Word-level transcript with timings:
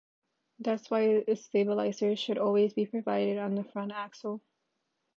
That 0.57 0.81
is 0.81 0.89
why 0.89 1.23
a 1.27 1.35
stabilizer 1.35 2.15
should 2.15 2.39
always 2.39 2.73
be 2.73 2.87
provided 2.87 3.37
on 3.37 3.53
the 3.53 3.63
front 3.63 3.91
axle. 3.91 4.41